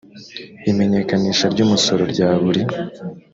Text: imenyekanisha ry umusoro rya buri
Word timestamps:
imenyekanisha 0.71 1.45
ry 1.53 1.59
umusoro 1.65 2.03
rya 2.13 2.29
buri 2.41 2.61